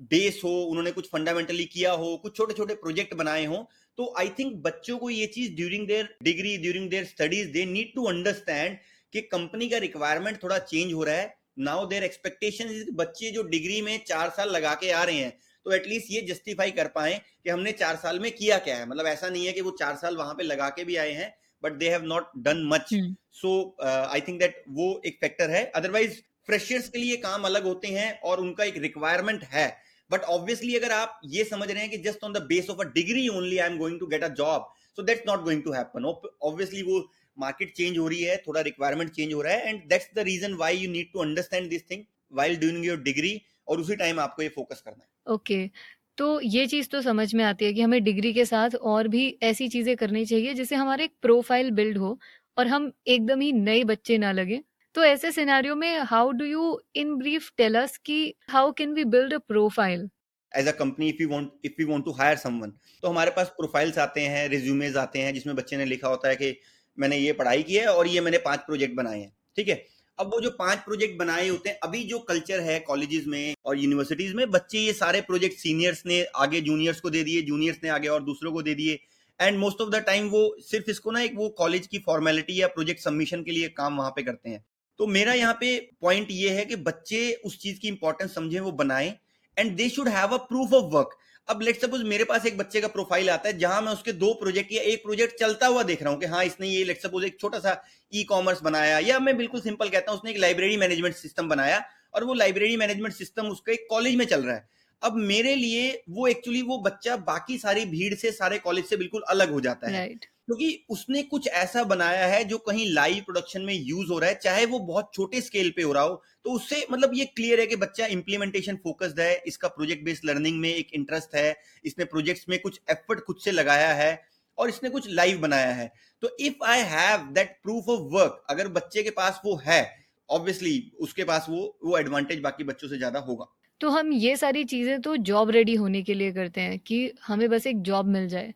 [0.00, 4.28] बेस हो उन्होंने कुछ फंडामेंटली किया हो कुछ छोटे छोटे प्रोजेक्ट बनाए हो तो आई
[4.38, 8.76] थिंक बच्चों को ये चीज़ during their degree during their studies they need to understand
[9.12, 13.80] कि कंपनी का रिक्वायरमेंट थोड़ा चेंज हो रहा है। नाउ देयर एक्सपेक्टेशन बच्चे जो डिग्री
[13.82, 15.32] में चार साल लगा के आ रहे हैं
[15.66, 19.06] तो एटलीस्ट ये जस्टिफाई कर पाए कि हमने चार साल में किया क्या है। मतलब
[19.06, 21.32] ऐसा नहीं है कि वो चार साल वहाँ पे लगा के भी आए हैं
[21.62, 22.94] but they have not done much
[23.40, 27.88] so I think that वो एक फैक्टर है। अदरवाइज़ फ्रेशर्स के लिए काम अलग होते
[27.88, 29.68] हैं और उनका एक रिक्वायरमेंट है।
[30.10, 32.84] बट ऑब्वियसली अगर आप ये समझ रहे हैं कि just on the base of a
[32.94, 36.04] degree only I am going to get a job so that's not going to happen
[36.04, 37.00] obviously वो
[37.38, 40.54] मार्केट चेंज हो रही है, थोड़ा रिक्वायरमेंट चेंज हो रहा है and that's the reason
[40.54, 44.42] why you need to understand this thing while doing your degree और उसी टाइम आपको
[44.42, 45.70] ये फोकस करना है। Okay okay.
[46.18, 49.26] तो ये चीज़ तो समझ में आती है कि हमें डिग्री के साथ और भी
[49.42, 52.18] ऐसी चीज़ें करनी चाहिए जिससे हमारे एक प्रोफ़ाइल बिल्ड हो
[52.56, 54.60] और हम एकदम ही नए बच्चे ना लगे।
[54.94, 56.62] तो ऐसे सिनेरियो में how do you
[56.96, 60.08] in brief tell us कि how can we build a profile
[60.52, 62.70] as a company if you want if you want to hire someone
[63.02, 66.36] तो हमारे पास प्रोफाइल्स आते हैं रिज्यूमेज आते हैं, जिसमें बच्चे ने लिखा होता है
[66.36, 66.56] कि
[66.98, 69.74] मैंने ये पढ़ाई की है और ये मैंने पाँच प्रोजेक्ट बनाए हैं, ठीक है?
[70.18, 73.78] अब वो जो पाँच प्रोजेक्ट बनाए होते हैं, अभी जो कल्चर है कॉलेजेस में और
[73.78, 77.88] यूनिवर्सिटीज में, बच्चे ये सारे प्रोजेक्ट सीनियर्स ने आगे जूनियर्स को दे दिए जूनियर्स ने
[77.90, 78.98] आगे और दूसरों को दे दिए
[79.40, 82.66] and most of the time वो सिर्फ़ इसको ना एक वो कॉलेज की फॉर्मेलिटी या
[82.70, 84.64] प्रोजेक्ट सबमिशन के लिए काम वहाँ पे करते हैं।
[85.00, 85.68] तो मेरा यहाँ पे
[86.02, 89.14] पॉइंट ये है कि बच्चे उस चीज़ की इंपॉर्टेंस समझे, वो बनाए
[89.56, 91.16] and they should have a proof of work
[91.48, 94.32] अब लेट सपोज़ मेरे पास एक बच्चे का प्रोफ़ाइल आता है, जहाँ मैं उसके दो
[94.34, 97.24] प्रोजेक्ट या एक प्रोजेक्ट चलता हुआ देख रहा हूँ कि हाँ इसने ये लेट सपोज़
[97.26, 97.72] एक छोटा सा
[98.12, 101.82] ई कॉमर्स बनाया, या मैं बिल्कुल सिंपल कहता हूँ, उसने एक लाइब्रेरी मैनेजमेंट सिस्टम बनाया,
[102.14, 104.68] और वो लाइब्रेरी मैनेजमेंट सिस्टम उसके एक कॉलेज में चल रहा है।
[105.02, 109.22] अब मेरे लिए वो एक्चुअली वो बच्चा बाकी सारी भीड़ से सारे कॉलेज से बिल्कुल
[109.28, 110.26] अलग हो जाता है। Right.
[110.50, 114.34] क्योंकि उसने कुछ ऐसा बनाया है जो कहीं लाइव प्रोडक्शन में यूज़ हो रहा है,
[114.36, 117.66] चाहे वो बहुत छोटे स्केल पे हो रहा हो तो उससे मतलब ये क्लियर है
[117.66, 122.48] कि बच्चा इंप्लीमेंटेशन फोकस्ड है, इसका प्रोजेक्ट बेस्ड लर्निंग में एक इंटरेस्ट है, इसने प्रोजेक्ट्स
[122.48, 124.20] में कुछ एफर्ट खुद से लगाया है
[124.58, 125.90] और इसने कुछ लाइव बनाया है।
[126.22, 129.80] तो if I have that proof of work अगर बच्चे के पास वो है
[130.28, 133.46] ऑब्वियसली उसके पास वो वो एडवांटेज बाकी बच्चों से ज़्यादा होगा।
[133.80, 137.48] तो हम ये सारी चीज़ें तो जॉब रेडी होने के लिए करते हैं कि हमें
[137.50, 138.52] बस एक जॉब मिल जाए।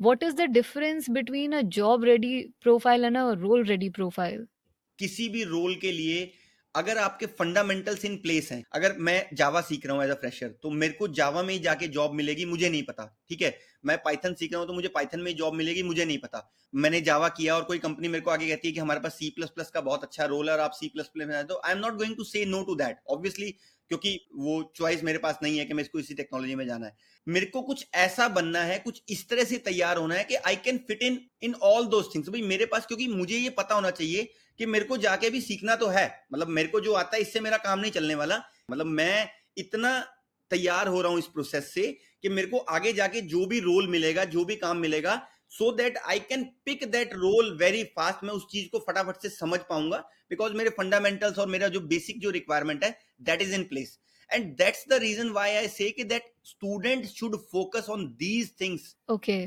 [0.00, 4.46] What is the difference between a job ready profile and a role ready profile
[4.98, 6.24] किसी भी रोल के लिए
[6.74, 10.48] अगर आपके फंडामेंटल्स इन प्लेस हैं, अगर मैं जावा सीख रहा हूँ एज अ फ्रेशर
[10.62, 13.56] तो मेरे को जावा में ही जाके जॉब मिलेगी, मुझे नहीं पता, ठीक है?
[13.84, 17.00] मैं पाइथन सीख रहा हूँ तो मुझे पाइथन में जॉब मिलेगी, मुझे नहीं पता। मैंने
[17.02, 19.50] जावा किया और कोई कंपनी मेरे को आगे कहती है कि हमारे पास सी प्लस
[19.50, 21.78] प्लस का बहुत अच्छा रोल है और आप सी प्लस प्लस में तो I am
[21.78, 23.50] not going to say no to that obviously
[23.90, 26.96] क्योंकि वो चॉइस मेरे पास नहीं है कि मैं इसको इसी टेक्नोलॉजी में जाना है।
[27.26, 30.56] मेरे को कुछ ऐसा बनना है, कुछ इस तरह से तैयार होना है कि I
[30.64, 33.90] can fit in in all those things भाई मेरे पास, क्योंकि मुझे ये पता होना
[33.90, 37.22] चाहिए कि मेरे को जाके भी सीखना तो है। मतलब मेरे को जो आता है,
[37.22, 39.98] इससे मेरा काम नहीं चलने वाला। मतलब मैं इतना
[40.50, 41.86] तैयार हो रहा हूँ इस प्रोसेस से
[42.22, 45.96] कि मेरे को आगे जाके जो भी रोल मिलेगा, जो भी काम मिलेगा so that
[45.98, 49.98] I can pick that role very fast मैं उस चीज़ को फटाफट से समझ पाऊँगा।
[50.30, 52.90] बिकॉज़ मेरे फंडामेंटल्स और मेरा जो बेसिक जो रिक्वायरमेंट है
[53.22, 53.98] that is in place
[54.30, 59.38] and that's the reason why I say that student should focus on these things okay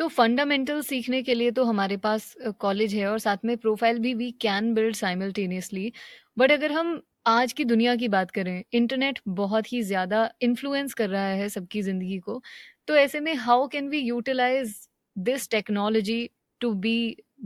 [0.00, 4.12] तो फंडामेंटल सीखने के लिए तो हमारे पास कॉलेज है और साथ में प्रोफ़ाइल भी
[4.14, 5.92] we can build simultaneously
[6.38, 11.08] but अगर हम आज की दुनिया की बात करें इंटरनेट बहुत ही ज़्यादा इन्फ्लुएंस कर
[11.08, 12.40] रहा है सबकी ज़िंदगी को.
[12.88, 14.74] तो ऐसे में how can we utilize
[15.16, 16.18] this technology
[16.60, 16.96] to be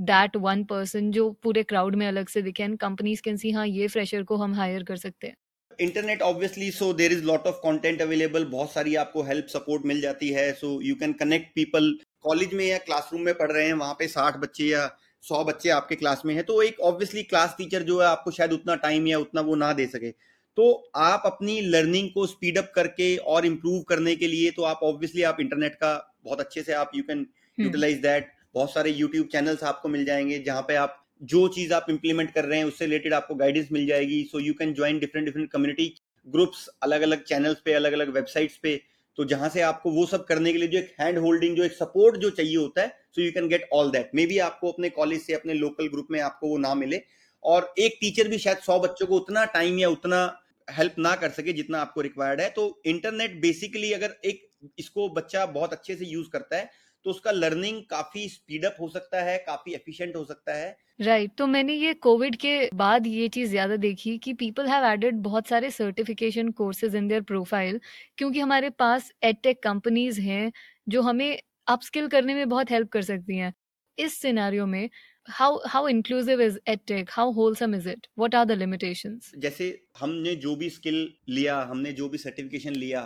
[0.04, 3.66] that one person जो पूरे क्राउड में अलग से दिखे एंड कंपनीज़ कैन सी हाँ
[3.66, 5.36] ये फ्रेशर को हम हायर कर सकते हैं.
[5.78, 10.00] Internet obviously so there is lot of content available बहुत सारी आपको हेल्प सपोर्ट मिल
[10.00, 10.52] जाती है.
[10.54, 14.08] So you can connect people college में या क्लासरूम में पढ़ रहे हैं वहाँ पे
[14.08, 14.86] साठ बच्चे या
[15.24, 18.52] सौ बच्चे आपके क्लास में है तो एक ऑब्वियसली क्लास टीचर जो है आपको शायद
[18.52, 20.10] उतना टाइम या उतना वो ना दे सके।
[20.56, 24.80] तो आप अपनी लर्निंग को स्पीड अप करके और इम्प्रूव करने के लिए तो आप
[24.82, 27.26] ऑब्वियसली आप इंटरनेट का बहुत अच्छे से आप यू कैन
[27.58, 31.86] यूटिलाइज दैट बहुत सारे यूट्यूब चैनल्स आपको मिल जाएँगे जहाँ पे आप जो चीज़ आप
[31.90, 35.26] इंप्लीमेंट कर रहे हैं उससे रिलेटेड आपको गाइडेंस मिल जाएगी। So you can join different
[35.26, 35.94] different community
[36.26, 38.80] groups अलग अलग चैनल्स पे अलग अलग वेबसाइट्स पे।
[39.18, 41.72] तो जहाँ से आपको वो सब करने के लिए जो एक हैंड होल्डिंग जो एक
[41.72, 45.20] सपोर्ट जो चाहिए होता है so you can get all that maybe आपको अपने कॉलेज
[45.22, 47.02] से, अपने लोकल ग्रुप में आपको वो ना मिले।
[47.42, 50.20] और एक टीचर भी शायद सौ बच्चों को उतना टाइम या उतना
[50.68, 54.48] हेल्प ना कर सके जितना आपको रिक्वायर्ड है। तो इंटरनेट बेसिकली अगर एक,
[54.78, 56.70] इसको बच्चा बहुत अच्छे से यूज़ करता है
[57.04, 61.24] तो उसका लर्निंग काफ़ी स्पीड अप हो सकता है काफ़ी एफिशिएंट हो सकता है। Right
[61.24, 61.38] right.
[61.38, 65.46] तो मैंने ये कोविड के बाद ये चीज़ ज़्यादा देखी कि पीपल हैव एडेड बहुत
[65.46, 67.80] सारे certification courses in their profile
[68.18, 70.52] क्योंकि हमारे पास एडटेक कंपनीज़ हैं
[70.88, 73.52] जो हमें अपस्किल करने में बहुत हेल्प कर सकती हैं।
[73.98, 74.88] इस सिनेरियो में
[75.28, 77.08] how how inclusive is edtech?
[77.08, 78.08] How wholesome is it?
[78.14, 79.30] What are the limitations?
[79.38, 83.00] जैसे हमने जो भी स्किल लिया हमने जो भी सर्टिफिकेशन लिया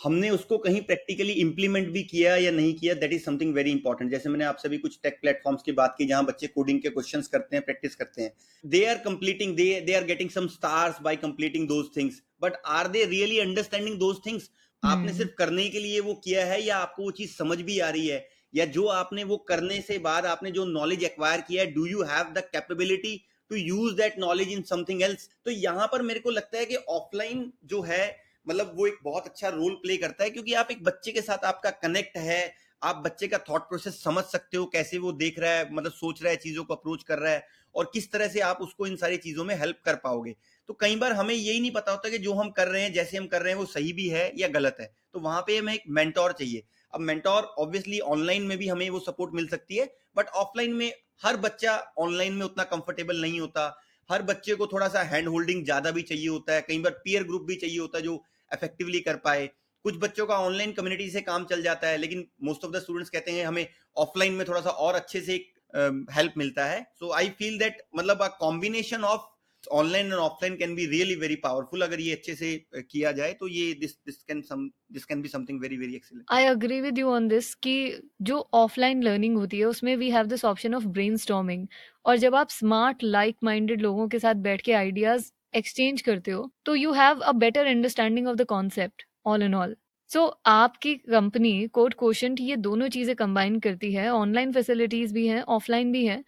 [0.00, 4.10] हमने उसको कहीं प्रैक्टिकली इंप्लीमेंट भी किया या नहीं किया that is something very important
[4.10, 7.28] जैसे मैंने आप सभी कुछ टेक प्लेटफॉर्म्स की बात की जहाँ बच्चे कोडिंग के क्वेश्चंस
[7.28, 8.32] करते हैं प्रैक्टिस करते हैं।
[8.64, 12.88] They are completing they they are getting some stars by completing those things but are
[12.88, 14.50] they really understanding those things
[14.82, 17.88] आपने सिर्फ़ करने के लिए वो किया है या आपको वो चीज़ समझ भी आ
[17.90, 18.26] रही है?
[18.54, 22.02] या जो आपने वो करने से बाद आपने जो नॉलेज एक्वायर किया है do you
[22.02, 23.16] have the capability
[23.50, 26.76] to use that knowledge in something else तो यहाँ पर मेरे को लगता है कि
[26.94, 30.82] ऑफलाइन जो है मतलब वो एक बहुत अच्छा रोल प्ले करता है क्योंकि आप एक
[30.84, 34.98] बच्चे के साथ आपका कनेक्ट है, आप बच्चे का थॉट प्रोसेस समझ सकते हो, कैसे
[34.98, 37.90] वो देख रहा है मतलब सोच रहा है, चीज़ों को अप्रोच कर रहा है और
[37.94, 40.34] किस तरह से आप उसको इन सारी चीज़ों में हेल्प कर पाओगे।
[40.68, 43.16] तो कई बार हमें यही नहीं पता होता कि जो हम कर रहे हैं, जैसे
[43.16, 45.74] हम कर रहे हैं, वो सही भी है या गलत है। तो वहाँ पे हमें
[45.74, 49.92] एक मेंटोर चाहिए। अब मेंटोर ऑब्वियसली ऑनलाइन में भी हमें वो सपोर्ट मिल सकती है
[50.16, 53.68] बट ऑफलाइन में हर बच्चा ऑनलाइन में उतना कंफर्टेबल नहीं होता।
[54.10, 57.24] हर बच्चे को थोड़ा सा हैंड होल्डिंग ज़्यादा भी चाहिए होता है कई बार पीयर
[57.24, 59.46] ग्रुप भी चाहिए होता है जो इफेक्टिवली कर पाए।
[59.84, 63.10] कुछ बच्चों का ऑनलाइन कम्युनिटी से काम चल जाता है लेकिन मोस्ट ऑफ़ द स्टूडेंट्स
[63.10, 63.66] कहते हैं हमें
[63.96, 65.32] ऑफलाइन में थोड़ा सा और अच्छे से
[65.74, 69.26] हेल्प uh, मिलता है। सो आई फील दैट मतलब a combination of
[69.72, 73.48] online and offline can be really very powerful अगर ये अच्छे से किया जाए तो
[73.48, 76.98] ये this this can some this can be something very very excellent I agree with
[76.98, 77.76] you on this कि
[78.22, 81.66] जो ऑफलाइन लर्निंग होती है, उसमें we have this option of brainstorming
[82.04, 86.50] और जब आप स्मार्ट लाइक माइंडेड लोगों के साथ बैठ के आइडियाज़ एक्सचेंज करते हो
[86.64, 89.76] तो you have a better understanding of the concept all in all
[90.10, 95.42] so आपकी कंपनी कोड कोशंट ये दोनों चीज़ें कंबाइन करती है ऑनलाइन फैसिलिटीज़ भी हैं
[95.54, 96.22] ऑफलाइन भी हैं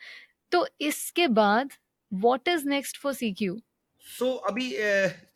[0.53, 1.71] तो इसके बाद
[2.11, 3.61] what is next for CQ?
[4.05, 4.71] So अभी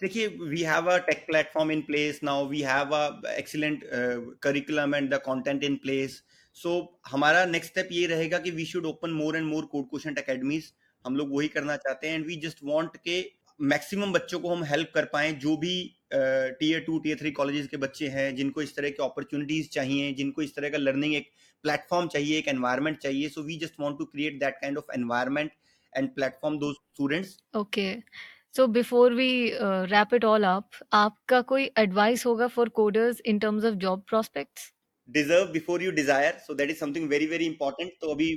[0.02, 2.22] देखिए we have a tech platform in place.
[2.22, 6.22] Now we have a excellent uh, curriculum and the content in place.
[6.52, 10.18] So हमारा next step ये रहेगा कि we should open more and more code quotient
[10.18, 10.72] academies.
[11.06, 13.24] हम लोग वही करना चाहते हैं एंड वी जस्ट वांट के
[13.60, 15.74] मैक्सिमम बच्चों को हम हेल्प कर पाए जो भी
[16.12, 20.42] tier two tier three colleges के बच्चे हैं जिनको इस तरह के अपॉर्चुनिटीज़ चाहिए जिनको
[20.42, 21.30] इस तरह का लर्निंग एक
[21.64, 23.28] प्लेटफॉर्म चाहिए एक एनवायरमेंट चाहिए.
[23.28, 25.50] So we just want to create that kind of environment
[25.94, 27.36] and platform those students.
[27.54, 28.02] Okay.
[28.52, 33.40] So before we uh, wrap it all up आपका कोई advice होगा for coders in
[33.40, 34.70] terms of job prospects?
[35.08, 38.28] Deserve before you desire so that is something very very important तो अभी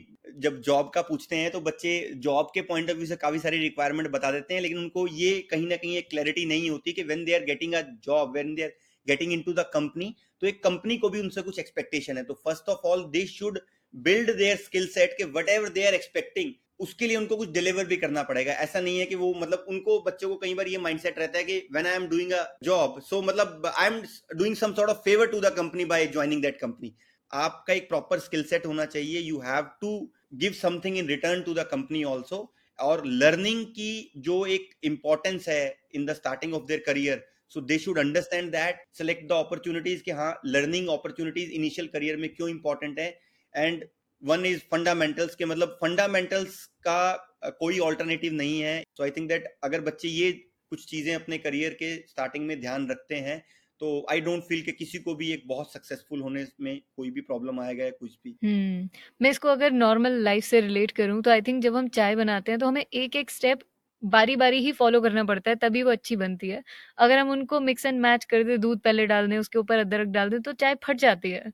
[0.46, 1.91] जब job का पूछते हैं तो बच्चे
[2.26, 5.30] जॉब के पॉइंट ऑफ़ व्यू से काफ़ी सारी रिक्वायरमेंट बता देते हैं लेकिन उनको ये
[5.52, 8.54] कहीं ना कहीं एक क्लैरिटी नहीं होती कि when they are getting a job when
[8.56, 8.74] they are
[9.08, 12.70] getting into the company तो एक कंपनी को भी उनसे कुछ एक्सपेक्टेशन है। तो first
[12.70, 13.60] of all they should
[13.93, 17.86] build their skill set के whatever they are expecting उसके लिए उनको कुछ डिलीवर
[17.86, 20.78] भी करना पड़ेगा। ऐसा नहीं है कि वो मतलब उनको, बच्चों को कई बार ये
[20.78, 24.02] माइंडसेट रहता है कि when I am doing a job so मतलब I am
[24.36, 26.94] doing some sort of favour to the company by joining that company
[27.32, 29.90] आपका एक प्रॉपर स्किल सेट होना चाहिए। You have to
[30.36, 32.40] give something in return to the company also
[32.80, 37.78] और learning की जो एक importance है in the starting of their career so they
[37.80, 43.00] should understand that select the opportunities कि हाँ लर्निंग अपॉर्चुनिटीज़ इनिशियल करियर में क्यों important
[43.00, 43.10] है?
[43.54, 43.86] एंड
[44.21, 49.45] वन इज़ फंडामेंटल्स के मतलब फंडामेंटल्स का कोई ऑल्टरनेटिव नहीं है। सो आई थिंक दैट
[49.63, 50.32] अगर बच्चे ये
[50.71, 53.43] कुछ चीज़ें अपने करियर के स्टार्टिंग में ध्यान रखते हैं
[53.82, 57.21] तो आई डोंट फील कि किसी को भी एक बहुत सक्सेसफुल होने में कोई भी
[57.21, 58.89] प्रॉब्लम आएगा या कुछ भी। हम्म
[59.21, 62.51] मैं इसको अगर नॉर्मल लाइफ से रिलेट करूँ तो आई थिंक जब हम चाय बनाते
[62.51, 63.60] हैं तो हमें एक एक स्टेप
[64.03, 66.62] बारी बारी ही फॉलो करना पड़ता है, तभी वो अच्छी बनती है।
[66.97, 70.08] अगर हम उनको मिक्स एंड मैच कर दे, दूध पहले डाल दें, उसके ऊपर अदरक
[70.10, 71.51] डाल दें तो चाय फट जाती है।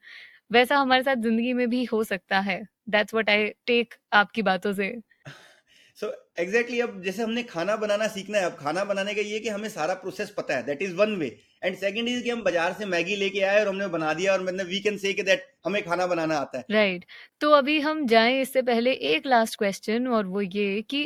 [0.54, 4.74] वैसा हमारे साथ ज़िंदगी में भी हो सकता है। दैट्स व्हाट आई टेक आपकी बातों
[4.74, 4.90] से।
[5.98, 9.22] सो so, एग्जैक्टली exactly, अब जैसे हमने खाना बनाना सीखना है अब खाना बनाने का
[9.22, 11.28] ये कि हमें सारा प्रोसेस पता है that is one way
[11.64, 14.44] and second is कि हम बाज़ार से मैगी लेके आए और हमने बना दिया और
[14.44, 17.42] मतलब वी कैन से कि दैट हमें खाना बनाना आता है। Right right.
[17.42, 21.04] तो अभी हम जाएँ इससे पहले एक लास्ट क्वेश्चन और वो ये कि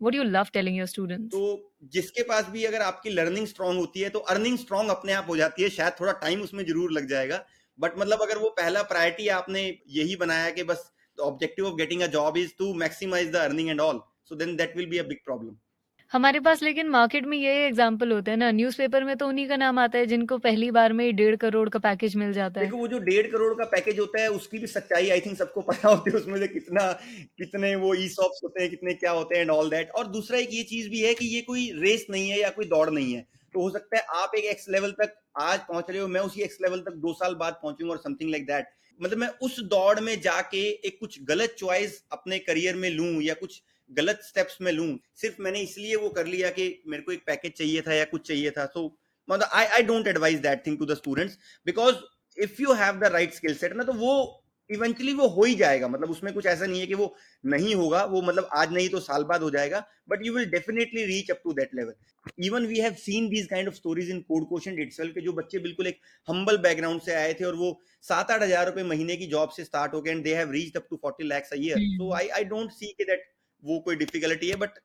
[0.00, 4.00] what you love telling your students तो जिसके पास भी अगर आपकी लर्निंग स्ट्रांग होती
[4.00, 7.08] है तो अर्निंग स्ट्रांग अपने आप हो जाती है शायद थोड़ा टाइम उसमें ज़रूर लग
[7.08, 7.44] जाएगा।
[7.78, 9.62] बट मतलब अगर वो पहला प्रायोरिटी आपने
[9.92, 13.80] यही बनाया कि बस objective of getting a job is to maximise the earning and
[13.80, 15.56] all so then that will be a big problem
[16.12, 19.56] हमारे पास लेकिन मार्केट में ये एग्ज़ाम्पल होते हैं ना न्यूज़पेपर में तो उन्हीं का
[19.56, 22.76] नाम आता है जिनको पहली बार में डेढ़ करोड़ का पैकेज मिल जाता है। देखो
[22.78, 25.88] वो जो डेढ़ करोड़ का पैकेज होता है उसकी भी सच्चाई आई थिंक सबको पता
[25.88, 26.90] होती है उसमें से कितना
[27.38, 30.38] कितने वो ई सॉप्स होते हैं कितने क्या होते हैं एंड ऑल दैट और दूसरा
[30.38, 33.12] एक ये चीज़ भी है कि ये कोई रेस नहीं है या कोई दौड़ नहीं
[33.14, 33.26] है।
[33.58, 36.42] तो हो सकता है आप एक एक्स लेवल तक आज पहुँच रहे हो, मैं उसी
[36.42, 38.66] एक्स लेवल तक दो साल बाद पहुंचूँगा और समथिंग लाइक दैट
[39.00, 43.34] मतलब मैं उस दौड़ में जाके एक कुछ गलत चॉइस अपने करियर में लूँ या
[43.34, 47.22] कुछ गलत स्टेप्स में लूँ, सिर्फ़ मैंने इसलिए वो कर लिया कि मेरे को एक
[47.26, 48.66] पैकेज चाहिए था या कुछ चाहिए था.
[48.66, 48.84] सो
[49.28, 51.96] मतलब I I don't advise that thing to the students because
[52.38, 54.14] if you have the right skill set ना तो वो
[54.70, 58.04] इवेंचुअली वो हो ही जाएगा। मतलब उसमें कुछ ऐसा नहीं है कि वो नहीं होगा।
[58.04, 61.40] वो मतलब आज नहीं तो साल बाद हो जाएगा। But you will definitely reach up
[61.44, 65.14] to that level even we have seen these kind of stories in code question itself
[65.14, 67.70] के जो बच्चे बिल्कुल एक हम्बल बैकग्राउंड से आए थे और वो
[68.02, 70.76] सात आठ हज़ार रुपए महीने की जॉब से स्टार्ट हो गए and they have reached
[70.76, 73.24] up to 40 lakh a year so I I don't see के दैट
[73.62, 74.78] वो कोई डिफिकल्टी है बट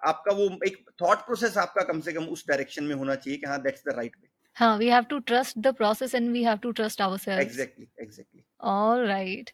[0.00, 3.46] आपका वो एक थॉट प्रोसेस आपका कम से कम उस डायरेक्शन में होना चाहिए कि
[3.46, 4.28] हाँ that's the right way
[4.60, 7.44] We have to trust the process and we have to trust ourselves.
[7.44, 8.44] Exactly, exactly.
[8.60, 9.52] All right.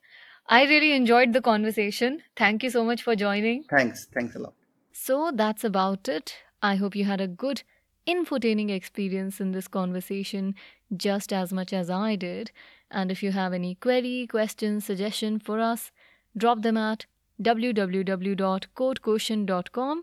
[0.48, 2.22] I really enjoyed the conversation.
[2.36, 3.64] Thank you so much for joining.
[3.64, 4.54] Thanks, thanks a lot.
[4.92, 6.36] So that's about it.
[6.62, 7.62] I hope you had a good,
[8.06, 10.54] infotaining experience in this conversation
[10.96, 12.50] just as much as I did.
[12.90, 15.90] And if you have any query, questions, suggestion for us,
[16.36, 17.06] drop them at
[17.42, 20.02] www.codequotient.com.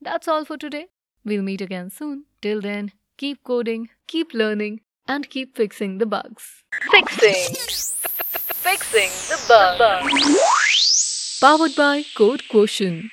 [0.00, 0.86] That's all for today.
[1.24, 2.24] We'll meet again soon.
[2.42, 6.62] Till then, keep coding, keep learning, and keep fixing the bugs.
[6.90, 7.54] Fixing.
[8.54, 11.38] Fixing the bugs.
[11.40, 13.10] Powered by Code Quotient.